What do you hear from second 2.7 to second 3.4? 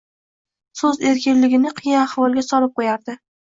qo‘yardi.